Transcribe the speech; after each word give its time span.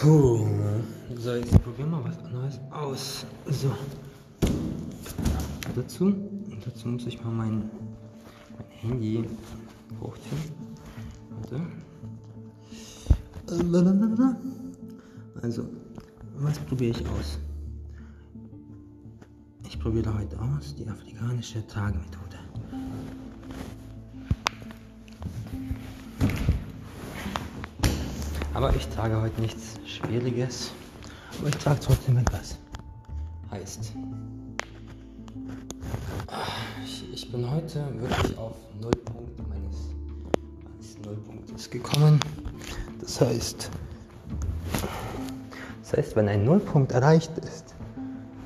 Puh. 0.00 0.46
So, 1.16 1.34
jetzt 1.34 1.60
probieren 1.64 1.90
wir 1.90 2.04
was 2.04 2.16
Neues 2.30 2.60
aus. 2.70 3.26
So. 3.46 3.74
Dazu, 5.74 6.14
dazu 6.64 6.88
muss 6.88 7.06
ich 7.06 7.22
mal 7.24 7.32
mein, 7.32 7.68
mein 8.56 8.68
Handy 8.68 9.24
hochziehen. 10.00 10.38
Warte. 11.30 11.60
Also, 15.42 15.64
was 16.36 16.58
probiere 16.60 16.90
ich 17.00 17.08
aus? 17.08 17.40
Ich 19.66 19.80
probiere 19.80 20.16
heute 20.16 20.38
aus 20.40 20.76
die 20.76 20.86
afrikanische 20.86 21.66
Tragemethode. 21.66 22.27
Aber 28.58 28.74
ich 28.74 28.88
trage 28.88 29.22
heute 29.22 29.40
nichts 29.40 29.78
Schwieriges. 29.86 30.72
Aber 31.38 31.48
ich 31.48 31.56
trage 31.58 31.78
trotzdem 31.78 32.18
etwas. 32.18 32.58
Heißt, 33.52 33.92
ich, 36.84 37.12
ich 37.12 37.30
bin 37.30 37.48
heute 37.48 37.84
wirklich 38.00 38.36
auf 38.36 38.56
Nullpunkt 38.80 39.48
meines, 39.48 39.76
meines 40.64 40.98
Nullpunktes 41.04 41.70
gekommen. 41.70 42.18
Das 43.00 43.20
heißt, 43.20 43.70
das 45.82 45.92
heißt, 45.92 46.16
wenn 46.16 46.26
ein 46.26 46.44
Nullpunkt 46.44 46.90
erreicht 46.90 47.38
ist, 47.38 47.76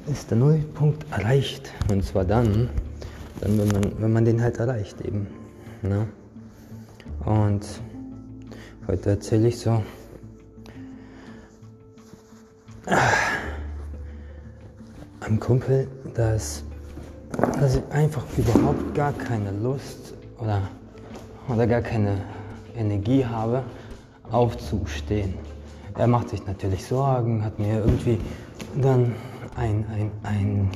ist 0.09 0.31
der 0.31 0.37
Nullpunkt 0.37 1.11
erreicht. 1.11 1.73
Und 1.91 2.05
zwar 2.05 2.27
dann, 2.27 2.69
dann 3.41 3.57
wenn, 3.57 3.69
man, 3.69 4.03
wenn 4.03 4.13
man 4.13 4.27
den 4.27 4.43
halt 4.43 4.59
erreicht 4.59 5.01
eben. 5.01 5.27
Ne? 5.81 6.07
Und 7.25 7.65
heute 8.87 9.09
erzähle 9.09 9.49
ich 9.49 9.59
so 9.59 9.83
einem 12.87 13.41
Kumpel, 15.41 15.89
dass, 16.15 16.63
dass 17.61 17.77
ich 17.77 17.83
einfach 17.91 18.25
überhaupt 18.37 18.95
gar 18.95 19.13
keine 19.13 19.53
Lust 19.53 20.15
oder, 20.39 20.63
oder 21.49 21.67
gar 21.67 21.81
keine 21.81 22.19
Energie 22.77 23.25
habe, 23.25 23.63
aufzustehen. 24.31 25.35
Er 25.97 26.07
macht 26.07 26.29
sich 26.31 26.47
natürlich 26.47 26.87
Sorgen, 26.87 27.45
hat 27.45 27.59
mir 27.59 27.81
irgendwie 27.81 28.19
dann 28.81 29.15
ein, 29.57 29.85
ein, 29.93 30.11
ein 30.23 30.71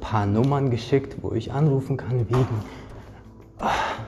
paar 0.00 0.26
Nummern 0.26 0.70
geschickt, 0.70 1.16
wo 1.22 1.32
ich 1.32 1.52
anrufen 1.52 1.96
kann 1.96 2.28
wegen, 2.28 2.46
ach, 3.58 3.98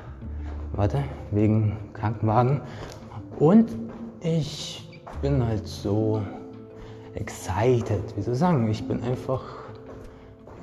warte, 0.72 1.02
wegen 1.32 1.76
Krankenwagen. 1.92 2.60
Und 3.38 3.70
ich 4.20 4.88
bin 5.20 5.44
halt 5.44 5.66
so 5.66 6.22
excited, 7.14 8.02
wie 8.16 8.22
soll 8.22 8.34
ich 8.34 8.40
sagen, 8.40 8.70
ich 8.70 8.86
bin 8.86 9.02
einfach, 9.02 9.42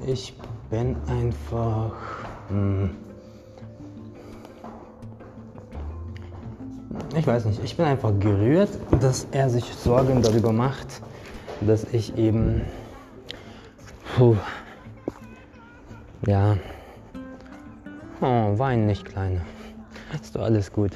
ich 0.05 0.33
bin 0.69 0.95
einfach, 1.07 1.93
hm, 2.49 2.91
ich 7.17 7.27
weiß 7.27 7.45
nicht, 7.45 7.63
ich 7.63 7.75
bin 7.75 7.85
einfach 7.85 8.11
gerührt, 8.19 8.69
dass 9.01 9.27
er 9.31 9.49
sich 9.49 9.65
Sorgen 9.65 10.21
darüber 10.21 10.51
macht, 10.51 11.01
dass 11.61 11.83
ich 11.93 12.17
eben, 12.17 12.61
puh, 14.15 14.35
ja, 16.25 16.57
oh, 18.21 18.57
wein 18.57 18.85
nicht, 18.85 19.05
Kleine, 19.05 19.41
ist 20.21 20.35
doch 20.35 20.41
alles 20.41 20.71
gut. 20.71 20.91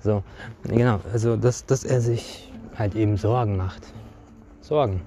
So, 0.00 0.22
genau, 0.64 1.00
also 1.12 1.36
dass, 1.36 1.64
dass 1.64 1.82
er 1.82 2.00
sich 2.02 2.52
halt 2.76 2.94
eben 2.94 3.16
Sorgen 3.16 3.56
macht. 3.56 3.82
Sorgen. 4.64 5.02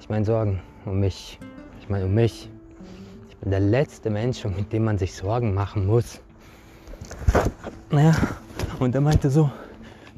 Ich 0.00 0.10
meine 0.10 0.26
Sorgen 0.26 0.60
um 0.84 1.00
mich. 1.00 1.38
Ich 1.80 1.88
meine 1.88 2.04
um 2.04 2.12
mich. 2.12 2.50
Ich 3.30 3.36
bin 3.38 3.50
der 3.50 3.60
letzte 3.60 4.10
Mensch, 4.10 4.44
mit 4.44 4.70
dem 4.70 4.84
man 4.84 4.98
sich 4.98 5.14
Sorgen 5.14 5.54
machen 5.54 5.86
muss. 5.86 6.20
Naja, 7.90 8.14
und 8.80 8.94
er 8.94 9.00
meinte 9.00 9.30
so, 9.30 9.50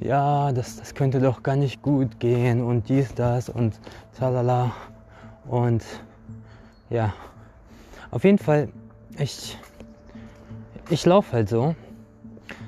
ja, 0.01 0.51
das, 0.51 0.75
das 0.75 0.93
könnte 0.93 1.21
doch 1.21 1.45
gar 1.45 1.55
nicht 1.55 1.83
gut 1.83 2.19
gehen 2.19 2.65
und 2.65 2.89
dies, 2.89 3.15
das 3.15 3.49
und 3.49 3.79
talala. 4.19 4.73
Und 5.47 5.85
ja, 6.91 7.15
auf 8.11 8.25
jeden 8.25 8.39
Fall, 8.39 8.71
ich, 9.17 9.57
ich 10.91 11.07
laufe 11.07 11.31
halt 11.33 11.49
so. 11.49 11.77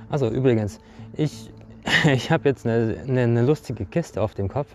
Also 0.09 0.29
übrigens, 0.29 0.79
ich, 1.15 1.51
ich 2.05 2.31
habe 2.31 2.49
jetzt 2.49 2.65
eine, 2.65 2.97
eine, 3.09 3.23
eine 3.23 3.43
lustige 3.43 3.85
Kiste 3.85 4.23
auf 4.23 4.35
dem 4.35 4.47
Kopf 4.47 4.69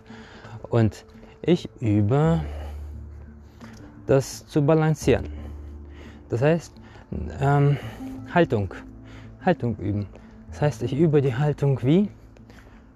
und 0.68 1.06
ich 1.42 1.68
übe 1.80 2.40
das 4.06 4.46
zu 4.46 4.62
balancieren. 4.64 5.26
Das 6.28 6.40
heißt, 6.40 6.72
ähm, 7.40 7.76
Haltung, 8.32 8.72
Haltung 9.44 9.76
üben. 9.76 10.06
Das 10.50 10.62
heißt, 10.62 10.82
ich 10.82 10.94
übe 10.94 11.20
die 11.20 11.34
Haltung 11.34 11.82
wie? 11.82 12.08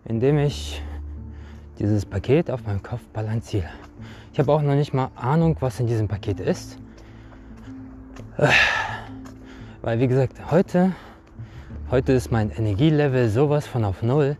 Indem 0.05 0.39
ich 0.39 0.83
dieses 1.79 2.07
Paket 2.07 2.51
auf 2.51 2.65
meinem 2.65 2.83
Kopf 2.83 3.03
balanciere. 3.13 3.69
Ich 4.33 4.39
habe 4.39 4.53
auch 4.53 4.63
noch 4.63 4.75
nicht 4.75 4.95
mal 4.95 5.11
Ahnung, 5.17 5.57
was 5.61 5.81
in 5.81 5.87
diesem 5.87 6.09
Paket 6.09 6.41
ist. 6.41 6.79
Weil 9.83 10.01
wie 10.01 10.07
gesagt, 10.07 10.51
heute, 10.51 10.93
heute 11.91 12.13
ist 12.13 12.31
mein 12.31 12.51
Energielevel 12.51 13.29
sowas 13.29 13.67
von 13.67 13.85
auf 13.85 14.03
Null, 14.03 14.37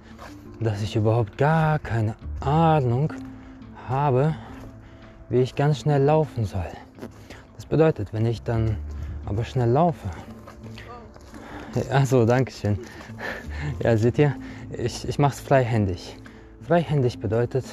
dass 0.61 0.83
ich 0.83 0.97
überhaupt 0.97 1.37
gar 1.37 1.79
keine 1.79 2.15
Ahnung 2.41 3.13
habe 3.13 3.36
habe, 3.89 4.35
wie 5.29 5.41
ich 5.41 5.55
ganz 5.55 5.81
schnell 5.81 6.03
laufen 6.03 6.45
soll. 6.45 6.67
Das 7.57 7.67
bedeutet, 7.67 8.13
wenn 8.13 8.27
ich 8.27 8.43
dann 8.43 8.77
aber 9.25 9.45
schnell 9.45 9.71
laufe. 9.71 10.09
Achso, 11.91 12.25
danke 12.25 12.53
schön. 12.53 12.79
Ja, 13.83 13.97
seht 13.97 14.19
ihr, 14.19 14.35
ich, 14.71 15.07
ich 15.09 15.19
mache 15.19 15.35
es 15.35 15.41
freihändig. 15.41 16.17
Freihändig 16.63 17.19
bedeutet 17.19 17.65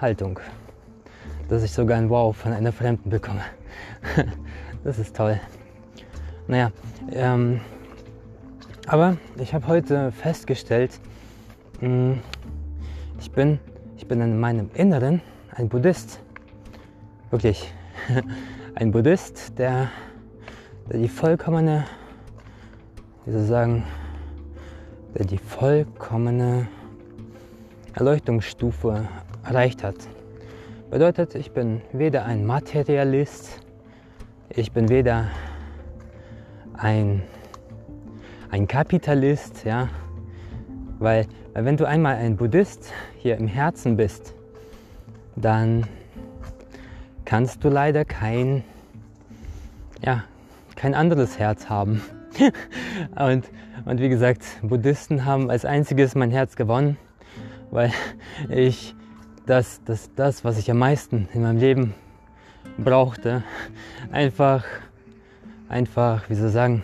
Haltung. 0.00 0.40
Dass 1.48 1.62
ich 1.62 1.72
sogar 1.72 1.98
ein 1.98 2.10
Wow 2.10 2.36
von 2.36 2.52
einer 2.52 2.72
Fremden 2.72 3.10
bekomme. 3.10 3.42
Das 4.84 4.98
ist 4.98 5.14
toll. 5.14 5.38
Naja, 6.48 6.72
ähm, 7.12 7.60
aber 8.88 9.16
ich 9.38 9.54
habe 9.54 9.68
heute 9.68 10.10
festgestellt, 10.10 10.98
mh, 11.80 12.16
ich 13.20 13.30
bin 13.30 13.60
ich 14.02 14.08
bin 14.08 14.20
in 14.20 14.40
meinem 14.40 14.68
Inneren 14.74 15.22
ein 15.52 15.68
Buddhist. 15.68 16.18
Wirklich. 17.30 17.72
Ein 18.74 18.90
Buddhist, 18.90 19.56
der, 19.60 19.90
der 20.90 20.98
die 20.98 21.08
vollkommene, 21.08 21.84
wie 23.24 23.30
soll 23.30 23.42
ich 23.42 23.48
sagen, 23.48 23.84
der 25.14 25.26
die 25.26 25.38
vollkommene 25.38 26.66
Erleuchtungsstufe 27.94 29.06
erreicht 29.44 29.84
hat. 29.84 29.94
Bedeutet, 30.90 31.36
ich 31.36 31.52
bin 31.52 31.80
weder 31.92 32.24
ein 32.24 32.44
Materialist, 32.44 33.60
ich 34.48 34.72
bin 34.72 34.88
weder 34.88 35.28
ein, 36.72 37.22
ein 38.50 38.66
Kapitalist, 38.66 39.64
ja, 39.64 39.90
weil, 41.02 41.26
weil 41.52 41.64
wenn 41.64 41.76
du 41.76 41.84
einmal 41.84 42.16
ein 42.16 42.36
Buddhist 42.36 42.92
hier 43.18 43.36
im 43.36 43.48
Herzen 43.48 43.96
bist, 43.96 44.34
dann 45.36 45.86
kannst 47.24 47.64
du 47.64 47.68
leider 47.68 48.04
kein, 48.04 48.64
ja, 50.04 50.24
kein 50.76 50.94
anderes 50.94 51.38
Herz 51.38 51.68
haben. 51.68 52.02
und, 53.16 53.44
und 53.84 54.00
wie 54.00 54.08
gesagt, 54.08 54.44
Buddhisten 54.62 55.24
haben 55.24 55.50
als 55.50 55.64
einziges 55.64 56.14
mein 56.14 56.30
Herz 56.30 56.56
gewonnen, 56.56 56.96
weil 57.70 57.92
ich 58.48 58.94
das, 59.46 59.82
das, 59.84 60.10
das, 60.14 60.44
was 60.44 60.58
ich 60.58 60.70
am 60.70 60.78
meisten 60.78 61.28
in 61.34 61.42
meinem 61.42 61.58
Leben 61.58 61.94
brauchte, 62.78 63.42
einfach, 64.12 64.64
einfach, 65.68 66.28
wie 66.30 66.34
soll 66.34 66.48
ich 66.48 66.52
sagen, 66.52 66.82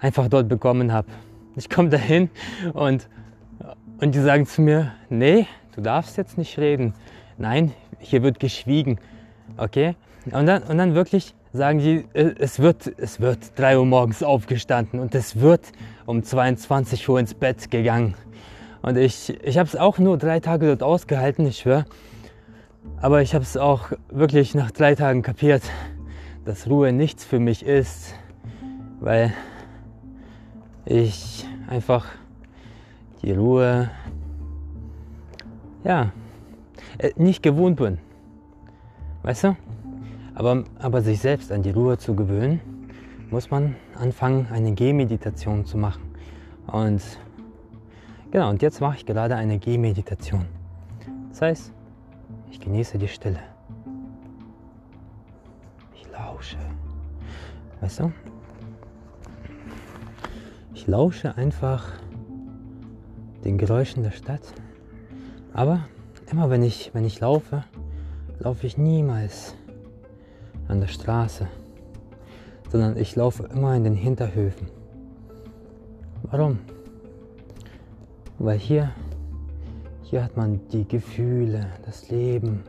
einfach 0.00 0.28
dort 0.28 0.48
bekommen 0.48 0.92
habe. 0.92 1.08
Ich 1.60 1.68
komme 1.68 1.90
dahin 1.90 2.30
und 2.72 3.06
und 4.00 4.14
die 4.14 4.20
sagen 4.20 4.46
zu 4.46 4.62
mir, 4.62 4.92
nee, 5.10 5.46
du 5.76 5.82
darfst 5.82 6.16
jetzt 6.16 6.38
nicht 6.38 6.58
reden. 6.58 6.94
Nein, 7.36 7.72
hier 7.98 8.22
wird 8.22 8.40
geschwiegen. 8.40 8.98
Okay? 9.58 9.94
Und 10.32 10.46
dann, 10.46 10.62
und 10.62 10.78
dann 10.78 10.94
wirklich 10.94 11.34
sagen 11.52 11.80
die, 11.80 12.06
äh, 12.14 12.34
es 12.38 12.60
wird, 12.60 12.90
es 12.96 13.20
wird 13.20 13.58
3 13.58 13.78
Uhr 13.78 13.84
morgens 13.84 14.22
aufgestanden 14.22 15.00
und 15.00 15.14
es 15.14 15.40
wird 15.40 15.72
um 16.06 16.22
22 16.22 17.06
Uhr 17.10 17.20
ins 17.20 17.34
Bett 17.34 17.70
gegangen. 17.70 18.14
Und 18.80 18.96
ich, 18.96 19.38
ich 19.44 19.58
habe 19.58 19.68
es 19.68 19.76
auch 19.76 19.98
nur 19.98 20.16
drei 20.16 20.40
Tage 20.40 20.68
dort 20.68 20.82
ausgehalten, 20.82 21.44
ich 21.46 21.58
schwöre. 21.58 21.84
Aber 23.02 23.20
ich 23.20 23.34
habe 23.34 23.44
es 23.44 23.58
auch 23.58 23.92
wirklich 24.08 24.54
nach 24.54 24.70
drei 24.70 24.94
Tagen 24.94 25.20
kapiert, 25.20 25.62
dass 26.46 26.70
Ruhe 26.70 26.94
nichts 26.94 27.22
für 27.22 27.38
mich 27.38 27.66
ist, 27.66 28.14
weil 29.00 29.34
ich 30.86 31.44
einfach 31.70 32.06
die 33.22 33.32
Ruhe, 33.32 33.90
ja, 35.84 36.12
äh, 36.98 37.12
nicht 37.16 37.42
gewohnt 37.42 37.76
bin. 37.76 37.98
Weißt 39.22 39.44
du? 39.44 39.56
Aber, 40.34 40.64
aber 40.78 41.00
sich 41.00 41.20
selbst 41.20 41.52
an 41.52 41.62
die 41.62 41.70
Ruhe 41.70 41.96
zu 41.96 42.14
gewöhnen, 42.14 42.60
muss 43.30 43.50
man 43.50 43.76
anfangen, 43.94 44.48
eine 44.50 44.72
Gehmeditation 44.72 45.64
zu 45.64 45.78
machen. 45.78 46.02
Und 46.66 47.02
genau, 48.30 48.50
und 48.50 48.62
jetzt 48.62 48.80
mache 48.80 48.96
ich 48.96 49.06
gerade 49.06 49.36
eine 49.36 49.58
Gehmeditation. 49.58 50.46
Das 51.28 51.42
heißt, 51.42 51.72
ich 52.50 52.60
genieße 52.60 52.98
die 52.98 53.08
Stille. 53.08 53.40
Ich 55.94 56.10
lausche. 56.10 56.56
Weißt 57.80 58.00
du? 58.00 58.12
Lausche 60.90 61.36
einfach 61.36 61.92
den 63.44 63.58
Geräuschen 63.58 64.02
der 64.02 64.10
Stadt. 64.10 64.42
Aber 65.52 65.84
immer 66.32 66.50
wenn 66.50 66.64
ich, 66.64 66.90
wenn 66.94 67.04
ich 67.04 67.20
laufe, 67.20 67.62
laufe 68.40 68.66
ich 68.66 68.76
niemals 68.76 69.54
an 70.66 70.80
der 70.80 70.88
Straße, 70.88 71.46
sondern 72.70 72.96
ich 72.96 73.14
laufe 73.14 73.44
immer 73.54 73.76
in 73.76 73.84
den 73.84 73.94
Hinterhöfen. 73.94 74.66
Warum? 76.24 76.58
Weil 78.40 78.58
hier, 78.58 78.90
hier 80.02 80.24
hat 80.24 80.36
man 80.36 80.58
die 80.72 80.88
Gefühle, 80.88 81.68
das 81.86 82.10
Leben. 82.10 82.64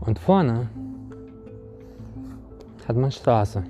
Und 0.00 0.18
vorne 0.18 0.68
hat 2.88 2.96
man 2.96 3.12
Straße. 3.12 3.62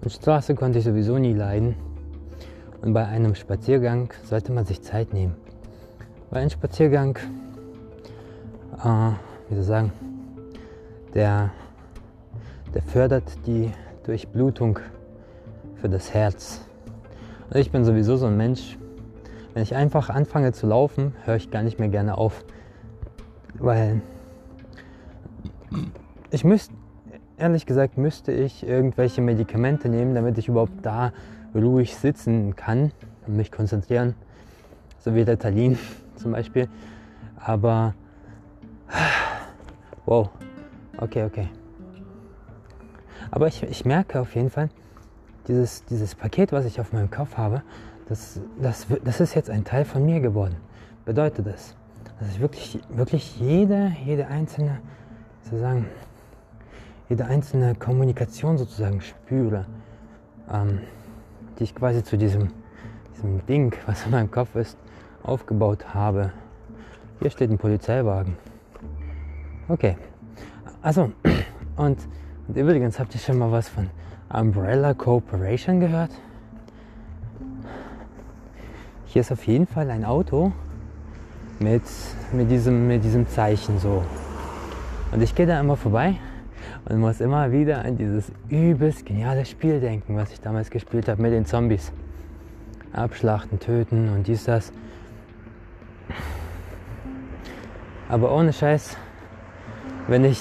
Und 0.00 0.12
Straße 0.12 0.54
konnte 0.54 0.78
ich 0.78 0.84
sowieso 0.84 1.18
nie 1.18 1.32
leiden. 1.32 1.74
Und 2.84 2.92
bei 2.92 3.06
einem 3.06 3.34
Spaziergang 3.34 4.12
sollte 4.24 4.52
man 4.52 4.66
sich 4.66 4.82
Zeit 4.82 5.14
nehmen. 5.14 5.34
Weil 6.28 6.42
ein 6.42 6.50
Spaziergang, 6.50 7.16
äh, 8.76 9.12
wie 9.48 9.54
soll 9.54 9.60
ich 9.60 9.66
sagen, 9.66 9.92
der, 11.14 11.50
der 12.74 12.82
fördert 12.82 13.24
die 13.46 13.72
Durchblutung 14.04 14.80
für 15.76 15.88
das 15.88 16.12
Herz. 16.12 16.60
Und 17.48 17.56
ich 17.56 17.70
bin 17.70 17.86
sowieso 17.86 18.18
so 18.18 18.26
ein 18.26 18.36
Mensch, 18.36 18.76
wenn 19.54 19.62
ich 19.62 19.74
einfach 19.74 20.10
anfange 20.10 20.52
zu 20.52 20.66
laufen, 20.66 21.14
höre 21.24 21.36
ich 21.36 21.50
gar 21.50 21.62
nicht 21.62 21.78
mehr 21.78 21.88
gerne 21.88 22.18
auf. 22.18 22.44
Weil 23.54 24.02
ich 26.30 26.44
müsste, 26.44 26.74
ehrlich 27.38 27.64
gesagt, 27.64 27.96
müsste 27.96 28.32
ich 28.32 28.66
irgendwelche 28.66 29.22
Medikamente 29.22 29.88
nehmen, 29.88 30.14
damit 30.14 30.36
ich 30.36 30.48
überhaupt 30.48 30.84
da 30.84 31.14
ruhig 31.62 31.96
sitzen 31.96 32.56
kann 32.56 32.92
und 33.26 33.36
mich 33.36 33.52
konzentrieren. 33.52 34.14
So 34.98 35.14
wie 35.14 35.22
Ritalin 35.22 35.78
zum 36.16 36.32
Beispiel. 36.32 36.68
Aber 37.36 37.94
wow, 40.06 40.30
okay, 40.98 41.24
okay. 41.24 41.48
Aber 43.30 43.48
ich, 43.48 43.62
ich 43.62 43.84
merke 43.84 44.20
auf 44.20 44.34
jeden 44.34 44.50
Fall, 44.50 44.70
dieses, 45.48 45.84
dieses 45.84 46.14
Paket, 46.14 46.52
was 46.52 46.64
ich 46.64 46.80
auf 46.80 46.92
meinem 46.92 47.10
Kopf 47.10 47.36
habe, 47.36 47.62
das, 48.08 48.40
das, 48.60 48.86
das 49.02 49.20
ist 49.20 49.34
jetzt 49.34 49.50
ein 49.50 49.64
Teil 49.64 49.84
von 49.84 50.04
mir 50.04 50.20
geworden. 50.20 50.56
Bedeutet 51.04 51.46
das, 51.46 51.74
dass 52.18 52.28
ich 52.30 52.40
wirklich, 52.40 52.78
wirklich 52.88 53.40
jede, 53.40 53.92
jede 54.04 54.26
einzelne, 54.28 54.78
sozusagen, 55.42 55.86
jede 57.08 57.26
einzelne 57.26 57.74
Kommunikation 57.74 58.56
sozusagen 58.56 59.00
spüre. 59.00 59.66
Ähm, 60.50 60.80
die 61.58 61.64
ich 61.64 61.74
quasi 61.74 62.02
zu 62.02 62.16
diesem, 62.16 62.48
diesem 63.14 63.44
Ding, 63.46 63.74
was 63.86 64.04
in 64.04 64.12
meinem 64.12 64.30
Kopf 64.30 64.54
ist, 64.54 64.76
aufgebaut 65.22 65.94
habe. 65.94 66.32
Hier 67.20 67.30
steht 67.30 67.50
ein 67.50 67.58
Polizeiwagen. 67.58 68.36
Okay. 69.68 69.96
Also, 70.82 71.12
und, 71.76 71.98
und 72.48 72.56
übrigens, 72.56 72.98
habt 72.98 73.14
ihr 73.14 73.20
schon 73.20 73.38
mal 73.38 73.50
was 73.50 73.68
von 73.68 73.90
Umbrella 74.28 74.94
Corporation 74.94 75.80
gehört? 75.80 76.10
Hier 79.06 79.20
ist 79.20 79.30
auf 79.30 79.46
jeden 79.46 79.66
Fall 79.66 79.90
ein 79.90 80.04
Auto 80.04 80.52
mit, 81.60 81.82
mit, 82.32 82.50
diesem, 82.50 82.88
mit 82.88 83.04
diesem 83.04 83.28
Zeichen 83.28 83.78
so. 83.78 84.02
Und 85.12 85.22
ich 85.22 85.34
gehe 85.34 85.46
da 85.46 85.60
immer 85.60 85.76
vorbei 85.76 86.16
und 86.86 86.98
muss 86.98 87.20
immer 87.20 87.52
wieder 87.52 87.84
an 87.84 87.96
dieses 87.96 88.32
übelst 88.48 89.06
geniale 89.06 89.44
Spiel 89.44 89.80
denken, 89.80 90.16
was 90.16 90.32
ich 90.32 90.40
damals 90.40 90.70
gespielt 90.70 91.08
habe 91.08 91.22
mit 91.22 91.32
den 91.32 91.46
Zombies. 91.46 91.92
Abschlachten, 92.92 93.58
töten 93.58 94.08
und 94.08 94.26
dies, 94.26 94.44
das. 94.44 94.72
Aber 98.08 98.34
ohne 98.34 98.52
Scheiß, 98.52 98.96
wenn 100.06 100.24
ich, 100.24 100.40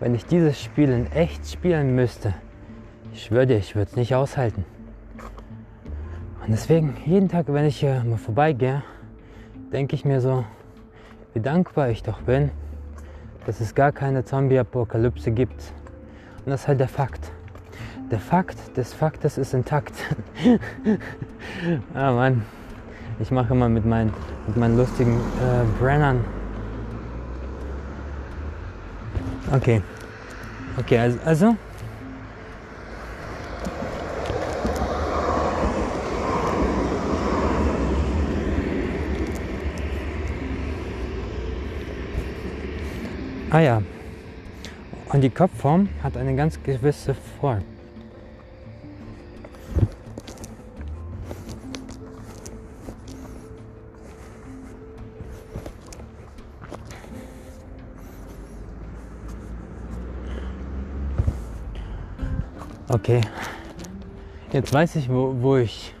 wenn 0.00 0.14
ich 0.14 0.26
dieses 0.26 0.60
Spiel 0.60 0.90
in 0.90 1.10
echt 1.12 1.46
spielen 1.46 1.94
müsste, 1.94 2.34
ich 3.12 3.24
schwöre 3.24 3.54
ich 3.54 3.74
würde 3.74 3.90
es 3.90 3.96
nicht 3.96 4.14
aushalten. 4.14 4.64
Und 6.42 6.50
deswegen, 6.50 6.96
jeden 7.06 7.28
Tag, 7.28 7.46
wenn 7.48 7.64
ich 7.64 7.78
hier 7.78 8.02
mal 8.04 8.16
vorbeigehe, 8.16 8.82
denke 9.72 9.94
ich 9.94 10.04
mir 10.04 10.20
so, 10.20 10.44
wie 11.32 11.40
dankbar 11.40 11.90
ich 11.90 12.02
doch 12.02 12.22
bin, 12.22 12.50
dass 13.46 13.60
es 13.60 13.74
gar 13.74 13.92
keine 13.92 14.24
Zombie-Apokalypse 14.24 15.30
gibt. 15.30 15.72
Und 16.44 16.50
das 16.50 16.62
ist 16.62 16.68
halt 16.68 16.80
der 16.80 16.88
Fakt. 16.88 17.32
Der 18.10 18.18
Fakt 18.18 18.76
des 18.76 18.92
Faktes 18.92 19.38
ist 19.38 19.54
intakt. 19.54 19.94
ah 21.94 22.12
Mann, 22.12 22.42
ich 23.20 23.30
mache 23.30 23.52
immer 23.52 23.68
mit 23.68 23.84
meinen, 23.84 24.12
mit 24.46 24.56
meinen 24.56 24.76
lustigen 24.76 25.14
äh, 25.16 25.80
Brennern. 25.80 26.24
Okay. 29.52 29.82
Okay, 30.78 30.98
also, 30.98 31.18
also 31.24 31.56
Ah 43.52 43.58
ja. 43.58 43.82
Und 45.12 45.22
die 45.22 45.30
Kopfform 45.30 45.88
hat 46.04 46.16
eine 46.16 46.36
ganz 46.36 46.62
gewisse 46.62 47.14
Form. 47.40 47.62
Okay, 62.88 63.20
jetzt 64.52 64.72
weiß 64.72 64.96
ich, 64.96 65.08
wo, 65.08 65.34
wo, 65.40 65.56
ich, 65.56 65.94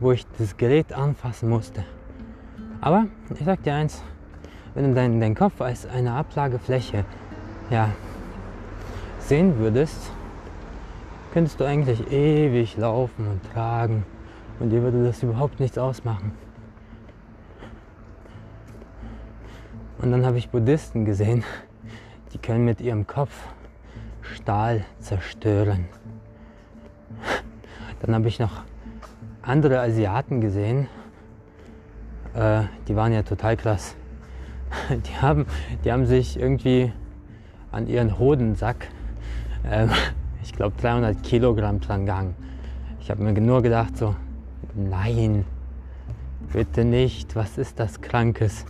wo 0.00 0.12
ich 0.12 0.26
das 0.38 0.56
Gerät 0.56 0.92
anfassen 0.92 1.48
musste. 1.48 1.84
Aber 2.80 3.06
ich 3.38 3.44
sag 3.44 3.62
dir 3.62 3.74
eins, 3.74 4.02
wenn 4.74 4.88
du 4.88 4.94
deinen 4.94 5.20
dein 5.20 5.34
Kopf 5.34 5.60
als 5.60 5.86
eine 5.86 6.12
Ablagefläche 6.12 7.04
ja, 7.70 7.90
sehen 9.18 9.58
würdest, 9.58 10.10
könntest 11.32 11.60
du 11.60 11.64
eigentlich 11.64 12.10
ewig 12.10 12.76
laufen 12.76 13.26
und 13.28 13.40
tragen 13.52 14.04
und 14.60 14.70
dir 14.70 14.82
würde 14.82 15.04
das 15.04 15.22
überhaupt 15.22 15.60
nichts 15.60 15.78
ausmachen. 15.78 16.32
Und 20.00 20.12
dann 20.12 20.24
habe 20.24 20.38
ich 20.38 20.48
Buddhisten 20.50 21.04
gesehen, 21.04 21.44
die 22.32 22.38
können 22.38 22.64
mit 22.64 22.80
ihrem 22.80 23.06
Kopf 23.06 23.32
Stahl 24.22 24.84
zerstören. 25.00 25.86
Dann 28.00 28.14
habe 28.14 28.28
ich 28.28 28.38
noch 28.38 28.62
andere 29.42 29.80
Asiaten 29.80 30.40
gesehen, 30.40 30.88
äh, 32.34 32.62
die 32.86 32.94
waren 32.94 33.12
ja 33.12 33.22
total 33.22 33.56
krass. 33.56 33.96
die 34.90 35.16
haben, 35.16 35.46
die 35.84 35.92
haben 35.92 36.06
sich 36.06 36.38
irgendwie 36.38 36.92
an 37.70 37.86
ihren 37.86 38.18
Hodensack, 38.18 38.88
äh, 39.68 39.86
ich 40.42 40.52
glaube 40.52 40.74
300 40.80 41.22
Kilogramm 41.22 41.80
dran 41.80 42.06
gehangen. 42.06 42.34
Ich 43.00 43.10
habe 43.10 43.22
mir 43.22 43.32
nur 43.40 43.62
gedacht 43.62 43.96
so, 43.96 44.14
nein, 44.74 45.44
bitte 46.52 46.84
nicht, 46.84 47.34
was 47.36 47.58
ist 47.58 47.78
das 47.78 48.00
Krankes? 48.00 48.64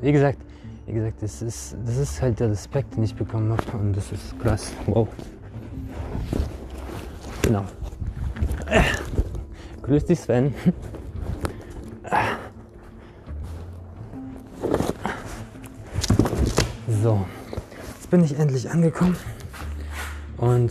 Wie 0.00 0.12
gesagt, 0.12 0.38
wie 0.86 0.92
gesagt, 0.92 1.22
das 1.22 1.42
ist, 1.42 1.76
das 1.84 1.96
ist 1.96 2.20
halt 2.20 2.40
der 2.40 2.50
Respekt, 2.50 2.96
den 2.96 3.04
ich 3.04 3.14
bekommen 3.14 3.50
habe 3.50 3.78
und 3.78 3.96
das 3.96 4.12
ist 4.12 4.38
krass. 4.40 4.72
Wow. 4.86 5.08
Genau. 7.42 7.64
Grüß 9.82 10.04
dich 10.04 10.20
Sven. 10.20 10.54
So, 17.02 17.24
jetzt 17.94 18.10
bin 18.10 18.22
ich 18.22 18.38
endlich 18.38 18.70
angekommen 18.70 19.16
und 20.36 20.70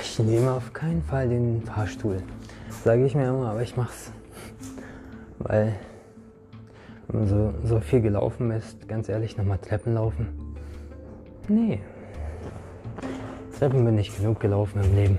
ich 0.00 0.18
nehme 0.20 0.52
auf 0.52 0.72
keinen 0.72 1.02
Fall 1.02 1.28
den 1.28 1.60
Fahrstuhl. 1.62 2.22
Sage 2.84 3.04
ich 3.04 3.16
mir 3.16 3.28
immer, 3.28 3.50
aber 3.50 3.62
ich 3.62 3.76
mach's. 3.76 4.12
Weil 5.40 5.74
wenn 7.08 7.20
man 7.20 7.28
so, 7.28 7.54
so 7.64 7.80
viel 7.80 8.00
gelaufen 8.00 8.52
ist, 8.52 8.86
ganz 8.86 9.08
ehrlich, 9.08 9.36
nochmal 9.36 9.58
Treppen 9.58 9.94
laufen. 9.94 10.28
Nee. 11.48 11.80
Treppen 13.58 13.84
bin 13.84 13.98
ich 13.98 14.16
genug 14.16 14.38
gelaufen 14.38 14.84
im 14.84 14.94
Leben. 14.94 15.18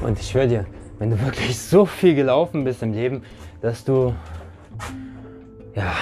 Und 0.00 0.16
ich 0.20 0.30
schwöre 0.30 0.46
dir, 0.46 0.66
wenn 1.00 1.10
du 1.10 1.20
wirklich 1.20 1.58
so 1.58 1.86
viel 1.86 2.14
gelaufen 2.14 2.62
bist 2.62 2.84
im 2.84 2.92
Leben, 2.92 3.22
dass 3.60 3.84
du, 3.84 4.14
ja, 5.74 5.92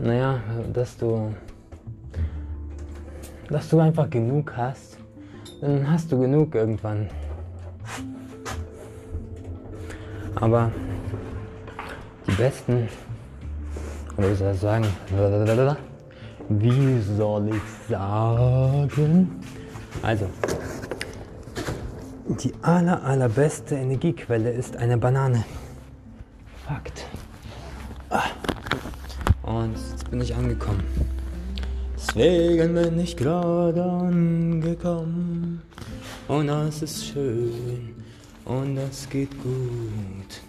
naja, 0.00 0.40
dass 0.72 0.96
du, 0.96 1.34
dass 3.48 3.68
du 3.68 3.80
einfach 3.80 4.08
genug 4.08 4.52
hast, 4.56 4.98
dann 5.60 5.88
hast 5.90 6.10
du 6.10 6.18
genug 6.20 6.54
irgendwann. 6.54 7.08
Aber 10.36 10.72
die 12.26 12.32
besten, 12.32 12.88
oder 14.16 14.30
wie 14.30 14.34
soll 14.34 14.52
ich 14.52 14.60
sagen, 14.60 14.86
wie 16.48 17.00
soll 17.00 17.48
ich 17.48 17.62
sagen? 17.88 19.40
Also, 20.02 20.26
die 22.28 22.52
aller, 22.62 23.02
allerbeste 23.02 23.74
Energiequelle 23.74 24.50
ist 24.50 24.76
eine 24.76 24.96
Banane. 24.96 25.44
Fakt. 26.66 27.06
Ah. 28.10 28.22
Und 29.42 29.76
jetzt 29.90 30.10
bin 30.10 30.20
ich 30.20 30.34
angekommen. 30.34 30.84
Deswegen 31.96 32.74
bin 32.74 32.98
ich 33.00 33.16
gerade 33.16 33.82
angekommen. 33.82 35.62
Und 36.28 36.46
das 36.46 36.82
ist 36.82 37.06
schön. 37.06 37.94
Und 38.44 38.76
das 38.76 39.08
geht 39.08 39.30
gut. 39.42 40.42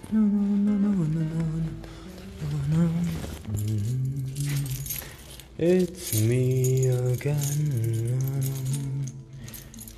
It's 5.58 6.14
me 6.22 6.90
again. 7.14 8.93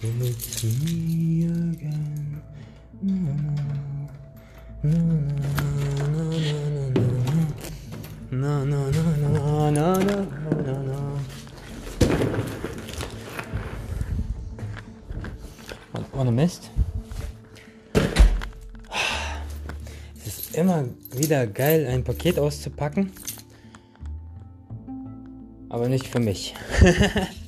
It's 0.08 0.64
me 0.64 1.46
again. 1.50 2.42
Na 8.30 8.64
na 8.64 8.92
na 8.92 9.04
na 9.18 9.72
na 9.72 9.72
na 9.72 9.88
na 10.62 10.78
na. 10.84 11.00
Und 15.94 16.06
ohne 16.14 16.32
Mist. 16.32 16.70
Es 20.24 20.38
ist 20.38 20.56
immer 20.56 20.86
wieder 21.16 21.48
geil, 21.48 21.88
ein 21.88 22.04
Paket 22.04 22.38
auszupacken. 22.38 23.12
Aber 25.70 25.90
nicht 25.90 26.06
für 26.06 26.20
mich. 26.20 26.54